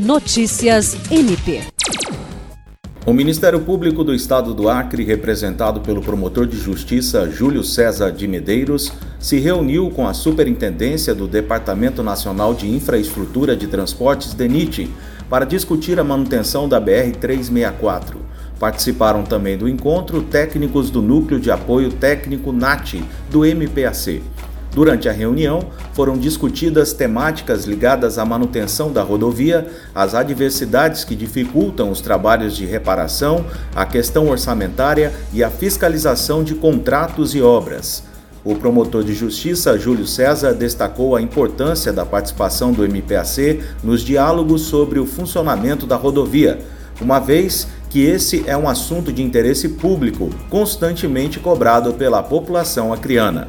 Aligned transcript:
Notícias 0.00 0.96
MP. 1.10 1.60
O 3.04 3.12
Ministério 3.12 3.60
Público 3.60 4.02
do 4.02 4.14
Estado 4.14 4.54
do 4.54 4.66
Acre, 4.66 5.04
representado 5.04 5.82
pelo 5.82 6.00
promotor 6.00 6.46
de 6.46 6.56
justiça 6.56 7.30
Júlio 7.30 7.62
César 7.62 8.10
de 8.10 8.26
Medeiros, 8.26 8.90
se 9.18 9.38
reuniu 9.38 9.90
com 9.90 10.08
a 10.08 10.14
Superintendência 10.14 11.14
do 11.14 11.28
Departamento 11.28 12.02
Nacional 12.02 12.54
de 12.54 12.66
Infraestrutura 12.66 13.54
de 13.54 13.66
Transportes, 13.66 14.32
DENIT, 14.32 14.90
para 15.28 15.44
discutir 15.44 16.00
a 16.00 16.04
manutenção 16.04 16.66
da 16.66 16.80
BR-364. 16.80 18.16
Participaram 18.58 19.22
também 19.22 19.58
do 19.58 19.68
encontro 19.68 20.22
técnicos 20.22 20.88
do 20.88 21.02
Núcleo 21.02 21.38
de 21.38 21.50
Apoio 21.50 21.92
Técnico 21.92 22.52
NAT, 22.52 22.94
do 23.30 23.44
MPAC. 23.44 24.22
Durante 24.72 25.08
a 25.08 25.12
reunião, 25.12 25.64
foram 25.94 26.16
discutidas 26.16 26.92
temáticas 26.92 27.64
ligadas 27.64 28.18
à 28.18 28.24
manutenção 28.24 28.92
da 28.92 29.02
rodovia, 29.02 29.68
as 29.92 30.14
adversidades 30.14 31.02
que 31.02 31.16
dificultam 31.16 31.90
os 31.90 32.00
trabalhos 32.00 32.56
de 32.56 32.64
reparação, 32.64 33.44
a 33.74 33.84
questão 33.84 34.28
orçamentária 34.28 35.12
e 35.32 35.42
a 35.42 35.50
fiscalização 35.50 36.44
de 36.44 36.54
contratos 36.54 37.34
e 37.34 37.42
obras. 37.42 38.04
O 38.44 38.54
promotor 38.54 39.02
de 39.04 39.12
justiça, 39.12 39.76
Júlio 39.76 40.06
César, 40.06 40.54
destacou 40.54 41.14
a 41.14 41.20
importância 41.20 41.92
da 41.92 42.06
participação 42.06 42.72
do 42.72 42.84
MPAC 42.84 43.60
nos 43.82 44.02
diálogos 44.02 44.62
sobre 44.62 44.98
o 44.98 45.04
funcionamento 45.04 45.84
da 45.84 45.96
rodovia, 45.96 46.60
uma 47.00 47.18
vez 47.18 47.66
que 47.90 48.02
esse 48.02 48.44
é 48.46 48.56
um 48.56 48.68
assunto 48.68 49.12
de 49.12 49.22
interesse 49.22 49.68
público, 49.68 50.30
constantemente 50.48 51.40
cobrado 51.40 51.92
pela 51.94 52.22
população 52.22 52.92
acriana. 52.92 53.48